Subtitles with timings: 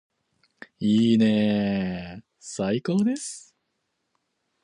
[0.79, 3.55] いいねーー最高です